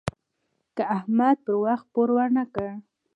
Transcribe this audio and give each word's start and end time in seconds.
که 0.75 0.83
احمد 0.97 1.37
پر 1.45 1.55
وخت 1.65 1.85
پور 1.93 2.09
ورنه 2.15 2.43
کړ. 2.53 2.67